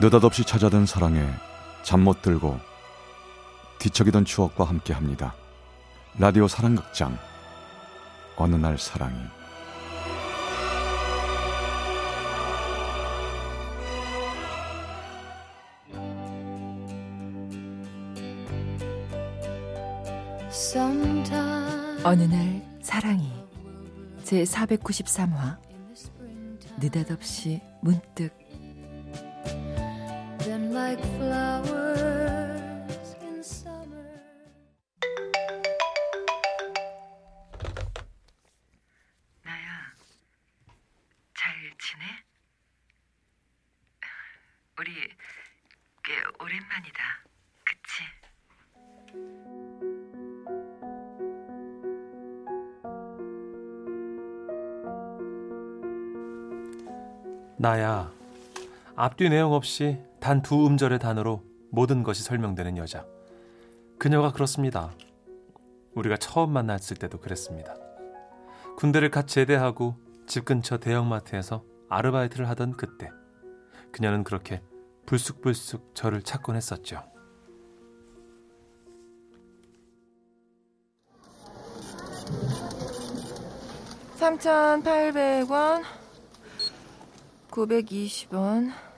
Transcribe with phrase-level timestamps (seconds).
[0.00, 1.28] 느닷없이 찾아든 사랑에
[1.82, 2.58] 잠 못 들고
[3.78, 5.34] 뒤척이던 추억과 함께 합니다.
[6.18, 7.18] 라디오 사랑극장.
[8.36, 9.14] 어느 날 사랑이.
[22.02, 23.30] 어느 날 사랑이
[24.24, 25.58] 제 493화.
[26.80, 28.39] 느닷없이 문득
[30.90, 32.74] like flowers
[33.22, 34.10] in summer.
[39.44, 39.94] 나야,
[41.36, 42.02] 잘 지내?
[44.80, 44.90] 우리
[46.02, 47.00] 꽤 오랜만이다.
[47.62, 48.02] 그치?
[57.58, 58.10] 나야.
[58.96, 63.06] 앞뒤 내용 없이 단 두 음절의 단어로 모든 것이 설명되는 여자.
[63.98, 64.92] 그녀가 그렇습니다.
[65.94, 67.74] 우리가 처음 만났을 때도 그랬습니다.
[68.76, 69.96] 군대를 갓 제대하고
[70.26, 73.10] 집 근처 대형마트에서 아르바이트를 하던 그때.
[73.92, 74.62] 그녀는 그렇게
[75.06, 77.02] 불쑥불쑥 저를 찾곤 했었죠.
[84.18, 85.82] (3,800원)
[87.50, 88.89] (920원)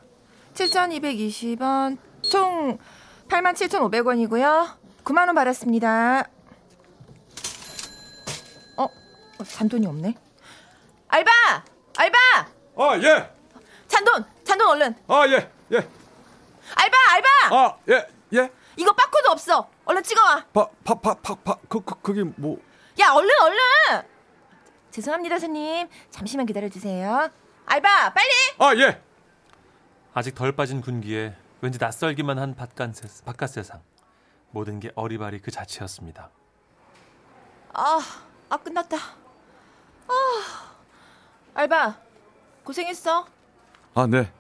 [0.55, 2.79] (7,220원) 총
[3.29, 4.77] 87,500원이고요.
[5.05, 6.29] 9만 원 받았습니다.
[8.77, 8.85] 어?
[8.85, 10.15] 어, 잔돈이 없네.
[11.09, 11.31] 알바!
[11.99, 12.19] 알바!
[12.77, 13.31] 아, 예.
[13.89, 14.25] 잔돈!
[14.45, 14.95] 잔돈 얼른.
[15.09, 15.51] 아, 예.
[15.73, 15.77] 예.
[16.75, 16.97] 알바!
[17.11, 17.29] 알바!
[17.51, 18.07] 아, 예.
[18.35, 18.51] 예.
[18.77, 19.69] 이거 빠코드 없어.
[19.85, 20.45] 얼른 찍어 와.
[20.53, 21.57] 파, 파, 파, 파, 파.
[21.69, 22.59] 그, 그, 그게 뭐.
[23.01, 23.59] 야, 얼른, 얼른!
[24.91, 25.89] 죄송합니다, 손님.
[26.11, 27.29] 잠시만 기다려 주세요.
[27.67, 28.31] 알바, 빨리!
[28.59, 29.03] 아, 예.
[30.15, 33.81] 아직 덜 빠진 군기에 왠지 낯설기만 한 바깥, 세, 바깥 세상.
[34.51, 36.29] 모든 게 어리바리 그 자체였습니다.
[37.73, 38.01] 아,
[38.51, 38.97] 아 끝났다.
[40.09, 40.75] 아,
[41.55, 41.99] 알바
[42.65, 43.27] 고생했어.
[43.95, 44.31] 아, 네.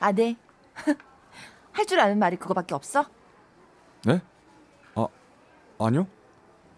[0.00, 0.36] 아, 네.
[1.72, 3.06] 할 줄 아는 말이 그거밖에 없어?
[4.04, 4.20] 네?
[4.94, 5.06] 아,
[5.78, 6.06] 아니요.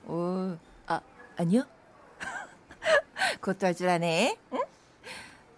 [0.07, 0.57] 오,
[0.87, 1.01] 아,
[1.37, 1.65] 아니요?
[3.41, 4.39] 그것도 할 줄 아네.
[4.53, 4.61] 응?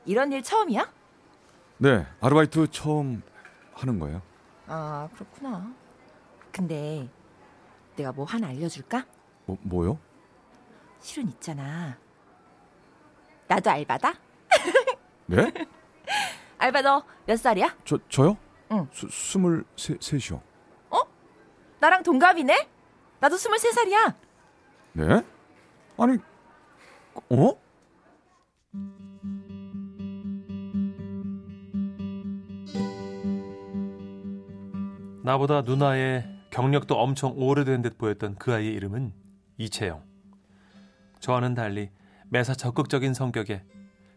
[0.07, 0.91] 이런 일 처음이야?
[1.79, 3.23] 네, 아르바이트 처음
[3.75, 4.23] 하는 거예요.
[4.67, 5.73] 아, 그렇구나.
[6.51, 7.09] 근데
[7.97, 9.05] 내가 뭐 하나 알려줄까?
[9.45, 9.99] 뭐, 뭐요?
[11.01, 11.97] 실은 있잖아.
[13.49, 14.15] 나도 알바다?
[15.27, 15.53] 네?
[16.59, 17.77] 알바 너 몇 살이야?
[17.85, 18.37] 저, 저요?
[18.73, 18.89] 응.
[18.93, 20.43] 수, 스물세, 셋이요.
[21.79, 22.69] 나랑 동갑이네?
[23.21, 24.15] 나도 23살이야.
[24.95, 25.23] 네?
[25.99, 26.19] 아니,
[27.31, 27.53] 어?
[35.27, 39.13] 나보다 누나의 경력도 엄청 오래된 듯 보였던 그 아이의 이름은
[39.59, 40.05] 이채영.
[41.19, 41.91] 저와는 달리
[42.29, 43.65] 매사 적극적인 성격에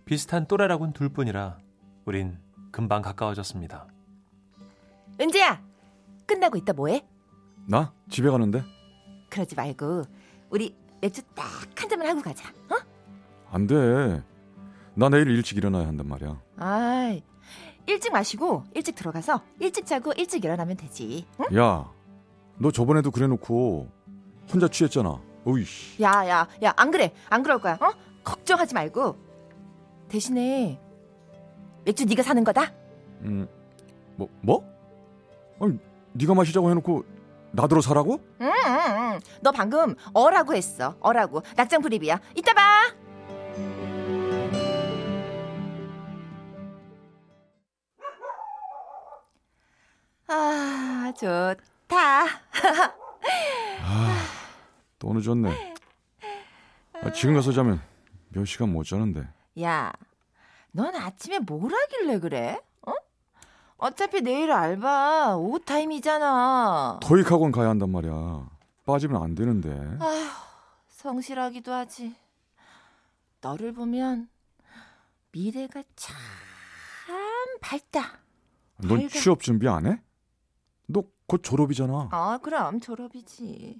[0.06, 1.58] 비슷한 또래라곤 둘 뿐이라
[2.06, 2.38] 우린
[2.72, 3.88] 금방 가까워졌습니다.
[5.20, 5.60] 은재야,
[6.28, 7.04] 끝나고 있다 뭐해?
[7.68, 7.92] 나?
[8.12, 8.64] 집에 가는데?
[9.32, 10.04] 그러지 말고
[10.52, 11.44] 우리 맥주 딱
[11.76, 12.50] 한 잔만 하고 가자.
[12.70, 12.76] 어?
[13.50, 14.22] 안 돼.
[14.94, 16.40] 나 내일 일찍 일어나야 한단 말이야.
[16.58, 17.24] 아이,
[17.90, 21.26] 일찍 마시고 일찍 들어가서 일찍 자고 일찍 일어나면 되지.
[21.40, 21.58] 응?
[21.58, 21.90] 야,
[22.58, 23.90] 너 저번에도 그래 놓고
[24.52, 25.20] 혼자 취했잖아.
[25.46, 26.02] 어이씨.
[26.04, 27.14] 야, 야, 야, 안 그래.
[27.30, 27.74] 안 그럴 거야.
[27.82, 27.92] 어?
[28.24, 29.18] 걱정하지 말고.
[30.08, 30.80] 대신에
[31.86, 32.72] 맥주 네가 사는 거다.
[33.22, 33.48] 음,
[34.16, 34.64] 뭐, 뭐?
[35.60, 35.80] 아니,
[36.14, 37.04] 네가 마시자고 해놓고
[37.52, 38.20] 나더러 사라고?
[38.42, 39.20] 응, 응, 응.
[39.42, 40.96] 너 방금 어라고 했어.
[41.00, 41.42] 어라고.
[41.56, 42.20] 낙장 불입이야.
[42.36, 42.62] 이따 봐.
[51.20, 52.24] 좋다.
[53.84, 54.26] 아,
[54.98, 55.76] 또 늦었네.
[57.02, 57.82] 아, 지금 가서 자면
[58.30, 59.28] 몇 시간 못 자는데.
[59.62, 59.92] 야,
[60.72, 62.60] 넌 아침에 뭘 하길래 그래?
[62.88, 62.94] 어?
[63.78, 67.00] 어차피 내일 알바 오후 타임이잖아.
[67.02, 68.50] 토익 학원 가야 한단 말이야.
[68.86, 69.70] 빠지면 안 되는데.
[70.00, 70.30] 아휴,
[70.88, 72.16] 성실하기도 하지.
[73.42, 74.30] 너를 보면
[75.32, 76.16] 미래가 참
[77.62, 78.20] 밝다.
[78.78, 79.08] 넌 밝아.
[79.10, 80.02] 취업 준비 안 해?
[80.90, 82.10] 너 곧 졸업이잖아.
[82.12, 83.80] 아, 그럼 졸업이지.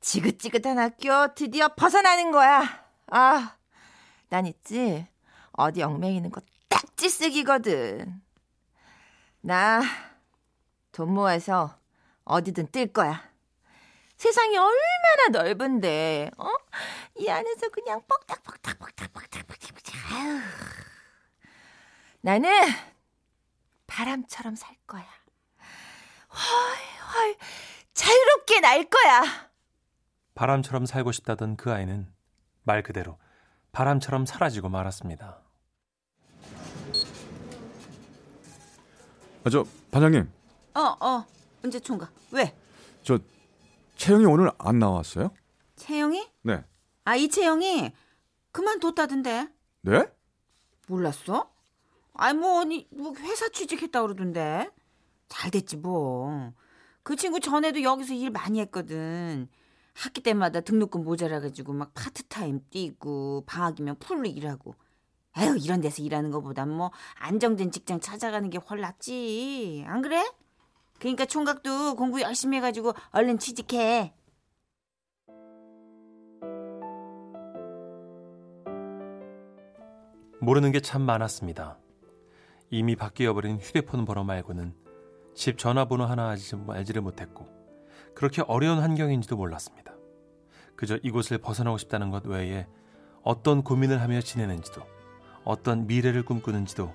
[0.00, 2.84] 지긋지긋한 학교 드디어 벗어나는 거야.
[3.06, 3.56] 아,
[4.28, 5.06] 난 있지.
[5.52, 8.20] 어디 얽매이는 거딱 찌쓰기거든.
[9.40, 9.80] 나
[10.90, 11.78] 돈 모아서
[12.24, 13.22] 어디든 뜰 거야.
[14.16, 16.48] 세상이 얼마나 넓은데, 어?
[17.16, 20.12] 이 안에서 그냥 뻑딱뻑딱뻑딱뻑딱뻑딱.
[20.12, 20.40] 아유.
[22.20, 22.50] 나는
[23.86, 25.04] 바람처럼 살 거야.
[26.34, 27.36] 훨훨
[27.94, 29.22] 자유롭게 날 거야.
[30.34, 32.12] 바람처럼 살고 싶다던 그 아이는
[32.64, 33.18] 말 그대로
[33.72, 35.40] 바람처럼 사라지고 말았습니다.
[39.44, 40.30] 아, 저 반장님,
[40.74, 41.26] 어, 어.
[41.62, 42.12] 언제 총각?
[42.32, 42.56] 왜?
[43.02, 43.18] 저
[43.96, 45.32] 채영이 오늘 안 나왔어요?
[45.76, 46.26] 채영이?
[46.42, 46.64] 네.
[47.04, 47.92] 아, 이 채영이
[48.52, 49.48] 그만뒀다던데.
[49.82, 50.06] 네?
[50.88, 51.50] 몰랐어?
[52.14, 54.70] 아이 뭐 언니 뭐 회사 취직했다 그러던데.
[55.34, 56.52] 잘 됐지 뭐.
[57.02, 59.48] 그 친구 전에도 여기서 일 많이 했거든.
[59.94, 64.74] 학기 때마다 등록금 모자라가지고 막 파트타임 뛰고 방학이면 풀로 일하고.
[65.36, 69.84] 에휴 이런 데서 일하는 것보단 뭐 안정된 직장 찾아가는 게 훨 낫지.
[69.86, 70.24] 안 그래?
[71.00, 74.14] 그러니까 총각도 공부 열심히 해가지고 얼른 취직해.
[80.40, 81.78] 모르는 게 참 많았습니다.
[82.70, 84.83] 이미 바뀌어버린 휴대폰 번호 말고는
[85.34, 87.46] 집 전화번호 하나 알지- 알지를 못했고
[88.14, 89.94] 그렇게 어려운 환경인지도 몰랐습니다.
[90.76, 92.66] 그저 이곳을 벗어나고 싶다는 것 외에
[93.22, 94.82] 어떤 고민을 하며 지내는지도
[95.44, 96.94] 어떤 미래를 꿈꾸는지도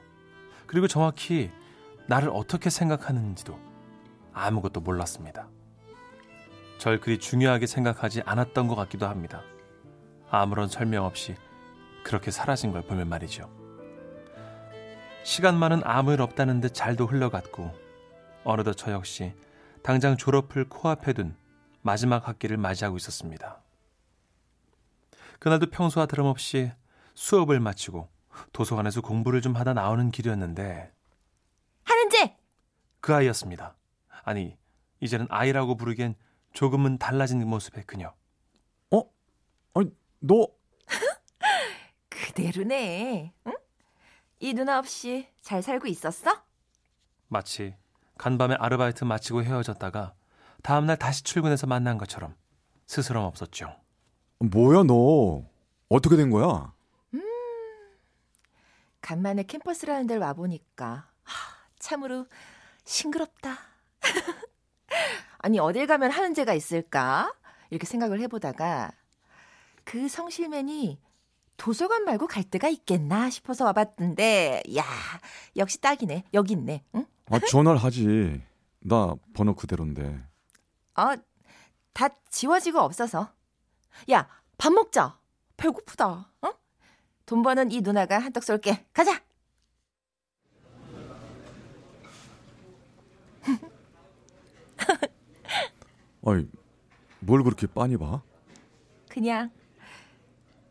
[0.68, 1.51] 그리고 정확히
[2.07, 3.57] 나를 어떻게 생각하는지도
[4.33, 5.50] 아무것도 몰랐습니다.
[6.77, 9.41] 절 그리 중요하게 생각하지 않았던 것 같기도 합니다.
[10.30, 11.36] 아무런 설명 없이
[12.03, 13.50] 그렇게 사라진 걸 보면 말이죠.
[15.24, 17.88] 시간만은 아무 일 없다는 듯 잘도 흘러갔고
[18.44, 19.33] 어느덧 저 역시
[19.83, 21.36] 당장 졸업을 코앞에 둔
[21.81, 23.62] 마지막 학기를 맞이하고 있었습니다.
[25.39, 26.71] 그날도 평소와 다름없이
[27.13, 28.09] 수업을 마치고
[28.53, 30.91] 도서관에서 공부를 좀 하다 나오는 길이었는데
[31.83, 32.36] 하는지
[33.01, 33.75] 그 아이였습니다.
[34.24, 34.57] 아니
[35.00, 36.15] 이제는 아이라고 부르기엔
[36.53, 38.13] 조금은 달라진 모습의 그녀.
[39.74, 40.47] 아니, 너
[42.09, 43.33] 그대로네.
[43.47, 43.53] 응?
[44.39, 46.44] 이 누나 없이 잘 살고 있었어?
[47.27, 47.75] 마치
[48.19, 50.13] 간밤에 아르바이트 마치고 헤어졌다가
[50.62, 52.36] 다음날 다시 출근해서 만난 것처럼
[52.86, 53.74] 스스럼 없었죠.
[54.39, 55.45] 뭐야 너?
[55.88, 56.74] 어떻게 된 거야?
[59.00, 62.27] 간만에 캠퍼스라는 데를 와보니까 하, 참으로
[62.83, 63.57] 싱그럽다.
[65.39, 67.33] 아니 어딜 가면 하는 제가 있을까?
[67.69, 68.92] 이렇게 생각을 해보다가
[69.86, 71.00] 그 성실맨이
[71.60, 74.84] 도서관 말고 갈 데가 있겠나 싶어서 와봤는데 야
[75.58, 76.84] 역시 딱이네 여기 있네.
[76.96, 77.06] 응?
[77.30, 78.42] 아, 전화를 하지.
[78.80, 80.24] 나 번호 그대로인데.
[80.96, 81.16] 어,
[81.94, 83.34] 다 지워지고 없어서.
[84.10, 84.28] 야,
[84.58, 85.20] 밥 먹자.
[85.58, 86.32] 배고프다.
[86.42, 86.50] 어?
[87.26, 88.86] 돈 버는 이 누나가 한턱 쏠게.
[88.94, 89.22] 가자.
[96.26, 96.48] 아이,
[97.20, 98.22] 뭘 그렇게 빤히 봐?
[99.10, 99.52] 그냥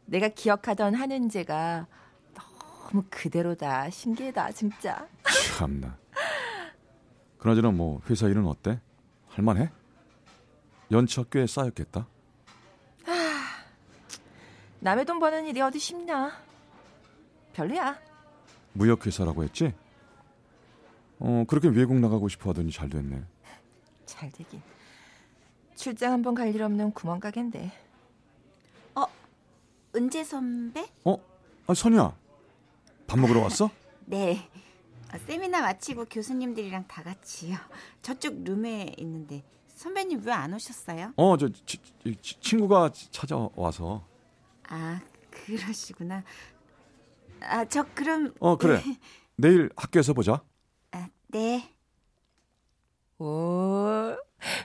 [0.08, 1.86] 내가 기억하던 한은재가
[2.34, 3.90] 너무 그대로다.
[3.90, 5.06] 신기하다, 진짜.
[5.56, 5.96] 참나.
[7.38, 8.80] 그나저나 뭐 회사 일은 어때?
[9.28, 9.70] 할만해?
[10.90, 12.06] 연차 꽤 쌓였겠다.
[14.80, 16.32] 남의 돈 버는 일이 어디 쉽나?
[17.52, 17.98] 별로야.
[18.72, 19.74] 무역회사라고 했지?
[21.18, 23.22] 어, 그렇게 외국 나가고 싶어 하더니 잘 됐네.
[24.06, 24.62] 잘 되긴.
[25.74, 27.72] 출장 한번 갈 일 없는 구멍가게인데.
[29.94, 30.86] 은재 선배?
[31.04, 31.16] 어?
[31.66, 32.16] 아, 선이야.
[33.06, 33.70] 밥 먹으러 왔어?
[34.06, 34.48] 네.
[35.12, 37.56] 어, 세미나 마치고 교수님들이랑 다 같이요.
[38.02, 41.12] 저쪽 룸에 있는데 선배님 왜 안 오셨어요?
[41.16, 41.78] 어, 저 치-
[42.20, 44.04] 치- 친구가 찾아와서.
[44.68, 46.22] 아 그러시구나.
[47.40, 48.82] 아 저 그럼 어, 그래.
[49.36, 50.42] 내일 학교에서 보자.
[50.90, 51.74] 아, 네.
[53.18, 54.14] 오,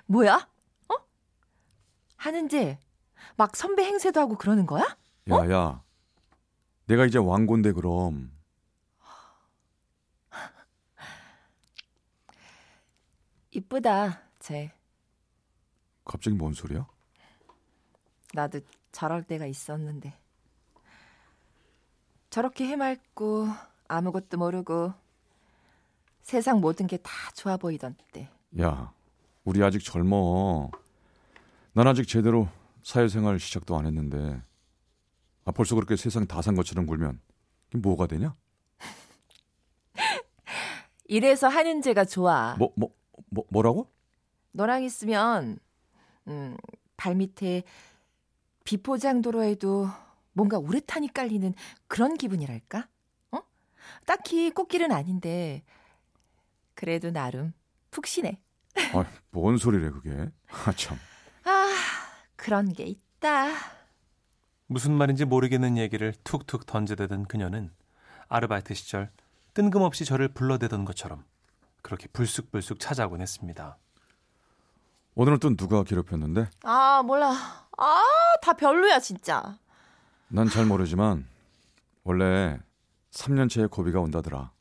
[0.08, 0.48] 뭐야?
[0.90, 0.96] 어?
[2.18, 2.78] 하는지
[3.38, 4.98] 막 선배 행세도 하고 그러는 거야?
[5.30, 5.84] 야, 야.
[6.86, 8.32] 내가 이제 왕고인데 그럼.
[13.52, 14.72] 이쁘다, 쟤.
[16.06, 16.86] 갑자기 뭔 소리야?
[18.34, 18.60] 나도
[18.92, 20.18] 저럴 때가 있었는데.
[22.30, 23.48] 저렇게 해맑고
[23.88, 24.94] 아무것도 모르고
[26.24, 28.30] 세상 모든 게 다 좋아 보이던 때.
[28.60, 28.92] 야,
[29.44, 30.72] 우리 아직 젊어.
[31.74, 32.48] 난 아직 제대로
[32.84, 34.42] 사회생활 시작도 안 했는데.
[35.46, 37.20] 아, 벌써 그렇게 세상 다 산 것처럼 굴면
[37.76, 38.36] 뭐가 되냐?
[41.06, 42.56] 이래서 하는 제가 좋아.
[42.58, 42.94] 뭐, 뭐,
[43.30, 43.92] 뭐 뭐라고?
[44.52, 45.58] 너랑 있으면
[46.28, 46.56] 음,
[46.98, 47.64] 발밑에
[48.64, 49.88] 비포장도로에도
[50.34, 51.54] 뭔가 우레탄이 깔리는
[51.88, 52.88] 그런 기분이랄까?
[53.32, 53.40] 어?
[54.06, 55.64] 딱히 꽃길은 아닌데
[56.76, 57.54] 그래도 나름
[57.92, 58.40] 푹신해.
[58.94, 60.30] 아, 뭔 소리래 그게?
[60.50, 60.98] 아 참.
[61.44, 61.68] 아,
[62.36, 63.48] 그런 게 있다.
[64.68, 67.72] 무슨 말인지 모르겠는 얘기를 툭툭 던져대던 그녀는
[68.30, 69.12] 아르바이트 시절
[69.54, 71.24] 뜬금없이 저를 불러대던 것처럼
[71.82, 73.78] 그렇게 불쑥불쑥 찾아오곤 했습니다.
[75.16, 76.50] 오늘은 또 누가 괴롭혔는데?
[76.64, 77.34] 아, 몰라.
[77.78, 78.02] 아,
[78.42, 79.60] 다 별로야, 진짜.
[80.30, 81.28] 난 잘 모르지만
[82.04, 82.58] 원래
[83.12, 84.52] 3년째의 고비가 온다더라.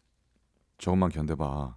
[0.77, 1.77] 조금만 견뎌봐.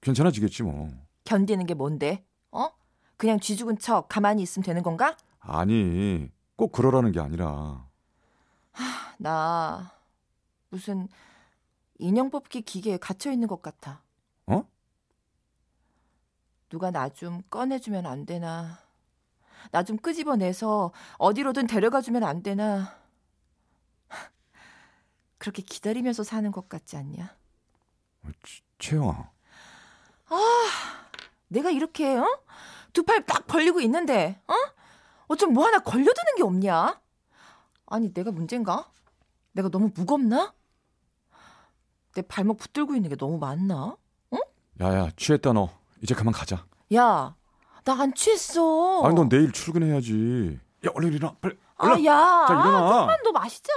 [0.00, 0.90] 괜찮아지겠지 뭐.
[1.24, 2.24] 견디는 게 뭔데?
[2.52, 2.68] 어?
[3.16, 5.16] 그냥 쥐 죽은 척 가만히 있으면 되는 건가?
[5.40, 7.86] 아니, 꼭 그러라는 게 아니라.
[9.18, 9.92] 나
[10.70, 11.08] 무슨
[11.98, 14.02] 인형 뽑기 기계에 갇혀 있는 것 같아.
[14.46, 14.64] 어?
[16.68, 18.78] 누가 나 좀 꺼내주면 안 되나?
[19.70, 22.98] 나 좀 끄집어내서 어디로든 데려가 주면 안 되나?
[25.38, 27.34] 그렇게 기다리면서 사는 것 같지 않냐?
[28.78, 29.30] 채영아.
[31.48, 32.26] 내가 이렇게 어?
[32.92, 34.54] 두 팔 딱 벌리고 있는데 어?
[35.28, 37.00] 어쩜 뭐 하나 걸려드는 게 없냐?
[37.86, 38.90] 아니 내가 문제인가?
[39.52, 40.54] 내가 너무 무겁나?
[42.14, 43.96] 내 발목 붙들고 있는 게 너무 많나?
[44.80, 45.70] 야야, 취했다 너.
[46.02, 46.66] 이제 그만 가자.
[46.94, 47.34] 야,
[47.84, 49.02] 나 안 취했어.
[49.04, 50.58] 아니, 넌 내일 출근해야지.
[50.86, 51.36] 야, 얼른 일어나.
[51.40, 51.56] 빨리.
[51.76, 52.04] 아, 얼른.
[52.04, 52.98] 야, 자, 일어나.
[53.00, 53.72] 좀만 더 마시자.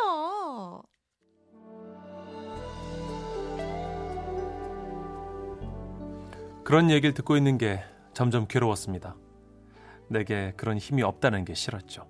[6.64, 9.16] 그런 얘기를 듣고 있는 게 점점 괴로웠습니다.
[10.10, 12.08] 내게 그런 힘이 없다는 게 싫었죠.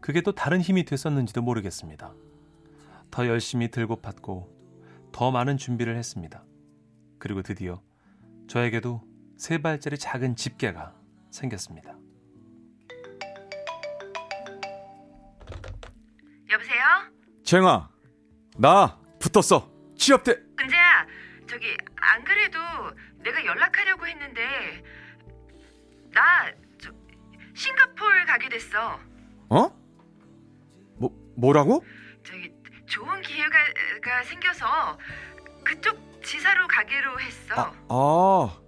[0.00, 2.12] 그게 또 다른 힘이 됐었는지도 모르겠습니다.
[3.10, 4.48] 더 열심히 들고 팠고
[5.12, 6.44] 더 많은 준비를 했습니다.
[7.18, 7.82] 그리고 드디어
[8.48, 9.02] 저에게도
[9.36, 10.94] 세 발짜리 작은 집게가
[11.30, 11.96] 생겼습니다.
[16.50, 16.82] 여보세요?
[17.44, 17.90] 채영아,
[18.58, 19.70] 나 붙었어.
[19.96, 20.32] 취업돼.
[20.60, 21.06] 은재야,
[21.48, 22.58] 저기 안 그래도
[23.22, 24.82] 내가 연락하려고 했는데
[26.10, 26.71] 나 저,
[27.62, 28.98] 싱가포르 가게 됐어.
[29.48, 29.68] 어?
[30.98, 31.84] 뭐, 뭐라고?
[32.24, 32.52] 저기
[32.86, 33.56] 좋은 기회가
[34.02, 34.98] 가 생겨서
[35.64, 37.54] 그쪽 지사로 가기로 했어.
[37.54, 38.60] 아, 아.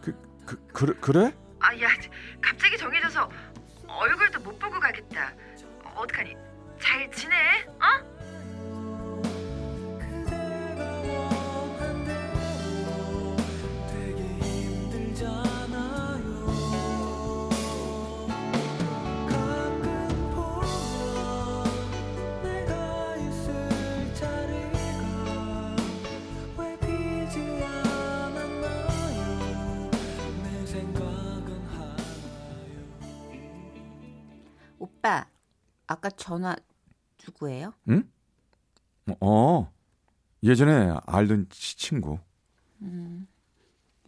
[0.00, 0.14] 그,
[0.46, 0.94] 그, 그래?
[1.00, 1.32] 그래?
[1.60, 1.88] 아, 야,
[2.40, 3.30] 갑자기 정해져서
[3.86, 5.32] 얼굴도 못 보고 가겠다.
[5.94, 6.34] 어떡하니?
[6.80, 7.36] 잘 지내?
[35.92, 36.56] 아까 전화
[37.26, 37.74] 누구예요?
[39.20, 39.72] 어.
[40.42, 42.18] 예전에 알던 치- 친구.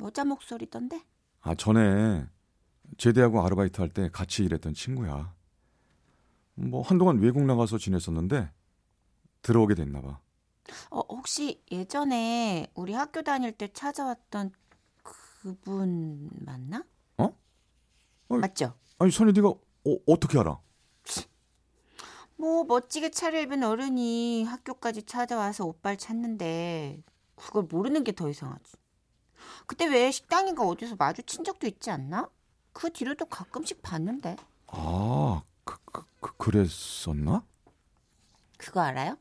[0.00, 1.04] 여자 목소리던데?
[1.42, 2.26] 아, 전에
[2.96, 5.34] 제대하고 아르바이트 할 때 같이 일했던 친구야.
[6.54, 8.50] 뭐 한동안 외국 나가서 지냈었는데
[9.42, 10.20] 들어오게 됐나 봐.
[10.90, 14.52] 어, 혹시 예전에 우리 학교 다닐 때 찾아왔던
[15.02, 16.82] 그분 맞나?
[17.18, 17.24] 어?
[18.28, 18.74] 어, 맞죠?
[18.98, 19.58] 아니, 선이 네가 어,
[20.06, 20.58] 어떻게 알아?
[22.44, 27.02] 뭐 멋지게 차려입은 어른이 학교까지 찾아와서 오빠를 찾는데
[27.36, 28.74] 그걸 모르는 게 더 이상하지.
[29.66, 32.28] 그때 왜 식당인가 어디서 마주친 적도 있지 않나?
[32.74, 34.36] 그 뒤로도 가끔씩 봤는데
[34.66, 37.46] 아, 그, 그, 그 그랬었나?
[38.58, 39.16] 그거 알아요?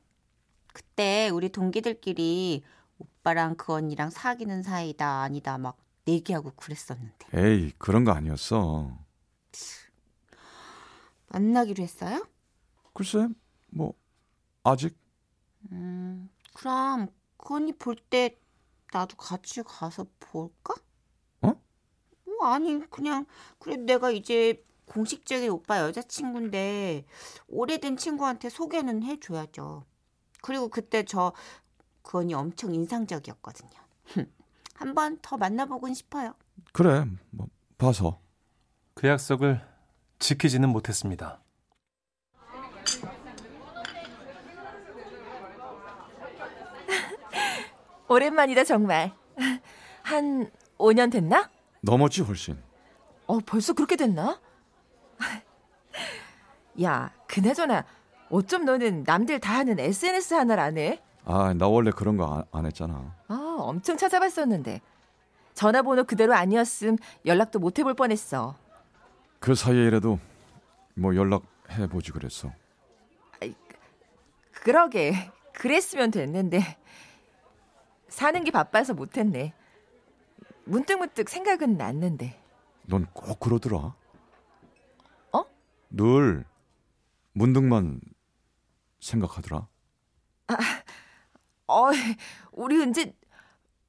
[0.74, 2.62] 그때 우리 동기들끼리
[2.98, 8.98] 오빠랑 그 언니랑 사귀는 사이다 아니다 막 내기하고 그랬었는데 에이, 그런 거 아니었어.
[11.30, 12.28] 만나기로 했어요?
[12.94, 13.28] 글쎄,
[13.68, 13.94] 뭐
[14.64, 14.98] 아직
[15.72, 17.08] 음, 그럼
[17.38, 18.38] 그 언니 볼 때
[18.94, 20.76] 나도 같이 가서 볼까?
[21.42, 21.54] 어?
[22.26, 23.26] 뭐 아니 그냥
[23.60, 27.06] 그래 내가 이제 공식적인 오빠 여자친구인데
[27.48, 29.86] 오래된 친구한테 소개는 해줘야죠.
[30.42, 33.72] 그리고 그때 저그 언니 엄청 인상적이었거든요.
[34.76, 36.36] 한번 더 만나보곤 싶어요.
[36.74, 37.06] 그래.
[37.32, 37.48] 뭐
[37.78, 38.20] 봐서.
[38.94, 39.62] 그 약속을
[40.20, 41.42] 지키지는 못했습니다.
[48.14, 49.12] 오랜만이다 정말.
[50.04, 51.50] 한 5년 됐나?
[51.82, 52.58] 넘었지 훨씬.
[53.26, 54.40] 어, 벌써 그렇게 됐나?
[56.84, 57.86] 야, 그나저나
[58.30, 61.02] 어쩜 너는 남들 다 하는 SNS 하나를 안 해?
[61.26, 63.16] 아, 나 원래 그런 거 안, 안 했잖아.
[63.28, 64.82] 아, 엄청 찾아봤었는데.
[65.54, 68.56] 전화번호 그대로 아니었음 연락도 못 해볼 뻔했어.
[69.40, 70.20] 그 사이에라도
[70.96, 72.52] 뭐 연락해 보지 그랬어.
[74.64, 75.14] 그러게,
[75.54, 76.78] 그랬으면 됐는데.
[78.14, 79.54] 사는 게 바빠서 못했네.
[80.66, 82.40] 문득문득 생각은 났는데.
[82.84, 83.96] 넌 꼭 그러더라.
[85.32, 85.46] 어?
[85.90, 86.46] 늘
[87.34, 88.00] 문득만
[89.00, 89.68] 생각하더라.
[91.68, 91.86] 어,
[92.52, 93.16] 우리 은지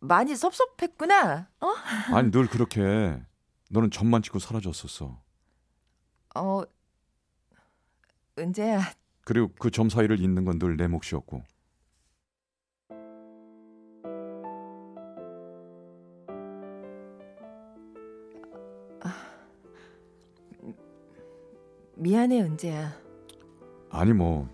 [0.01, 1.51] 많이 섭섭했구나.
[1.61, 1.67] 어?
[2.15, 3.23] 아니 늘 그렇게
[3.69, 5.23] 너는 점만 찍고 사라졌었어.
[6.37, 6.63] 어,
[8.39, 8.81] 은재야,
[9.27, 11.45] 그리고 그 점 사이를 잇는 건 늘 내 몫이었고.
[22.05, 22.93] 미안해, 은재야.
[23.89, 24.47] 아니 뭐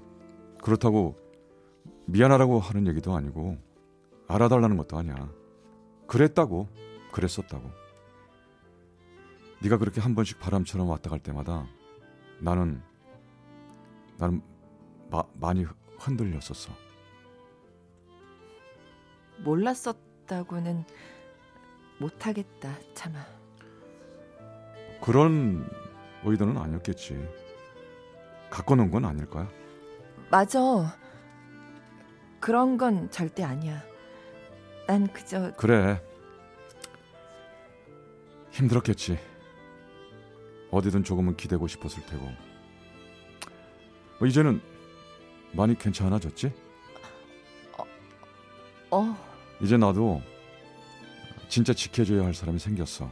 [0.62, 1.16] 그렇다고
[2.06, 3.58] 미안하라고 하는 얘기도 아니고
[4.28, 5.28] 알아달라는 것도 아니야.
[6.06, 6.68] 그랬다고
[7.10, 7.68] 그랬었다고.
[9.64, 11.66] 네가 그렇게 한 번씩 바람처럼 왔다 갈 때마다
[12.38, 12.82] 나는
[14.16, 14.42] 나는
[15.10, 15.66] 마, 많이
[15.98, 16.72] 흔들렸었어.
[19.42, 20.84] 몰랐었다고는
[21.98, 23.18] 못하겠다, 참아.
[25.02, 25.68] 그런
[26.22, 27.39] 의도는 아니었겠지.
[28.50, 29.48] 갖고 논건 아닐 거야.
[30.30, 30.60] 맞아.
[32.40, 33.82] 그런 건 절대 아니야.
[34.86, 36.02] 난 그저 그래.
[38.50, 39.18] 힘들었겠지.
[40.70, 42.28] 어디든 조금은 기대고 싶었을 테고.
[44.18, 44.60] 뭐 이제는
[45.52, 46.52] 많이 괜찮아졌지?
[48.92, 49.16] 어,
[49.60, 50.20] 이제 나도
[51.48, 53.10] 진짜 지켜줘야 할 사람이 생겼어.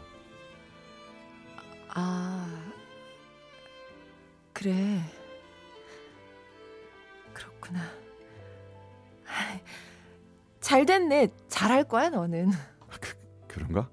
[10.79, 11.29] 잘 됐네.
[11.49, 12.51] 잘할 거야, 너는.
[13.49, 13.91] 그런가?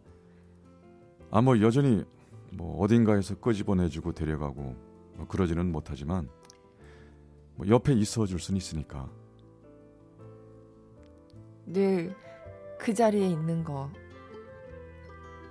[1.32, 2.06] 아 뭐 여전히
[2.52, 4.76] 뭐 어딘가에서 끄집어내주고 데려가고
[5.16, 6.30] 뭐 그러지는 못하지만
[7.56, 9.10] 뭐 옆에 있어줄 수는 있으니까.
[11.66, 12.14] 늘
[12.78, 13.90] 그 자리에 있는 거.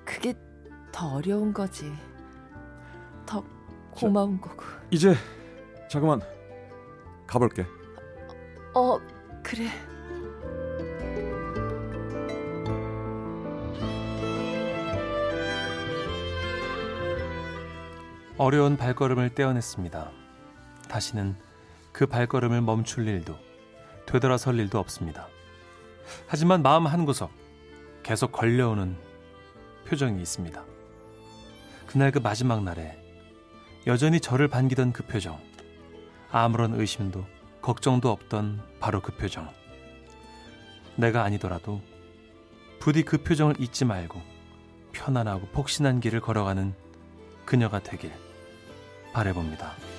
[0.05, 0.35] 그게
[0.93, 1.91] 더 어려운 거지.
[3.27, 3.43] 더
[3.91, 4.63] 고마운 거고.
[4.91, 5.15] 이제
[5.91, 6.21] 자그만
[7.27, 7.67] 가볼게.
[8.75, 8.99] 어,
[9.43, 9.69] 그래.
[18.37, 20.11] 어려운 발걸음을 떼어냈습니다.
[20.89, 21.37] 다시는
[21.93, 23.39] 그 발걸음을 멈출 일도
[24.07, 25.29] 되돌아설 일도 없습니다.
[26.27, 27.31] 하지만 마음 한구석
[28.03, 28.97] 계속 걸려오는
[29.87, 30.65] 표정이 있습니다.
[31.87, 32.99] 그날 그 마지막 날에
[33.87, 35.39] 여전히 저를 반기던 그 표정.
[36.33, 37.25] 아무런 의심도
[37.63, 39.49] 걱정도 없던 바로 그 표정.
[40.97, 41.81] 내가 아니더라도
[42.81, 44.21] 부디 그 표정을 잊지 말고
[44.93, 46.75] 편안하고 폭신한 길을 걸어가는
[47.45, 48.24] 그녀가 되길
[49.15, 49.94] 바래봅니다.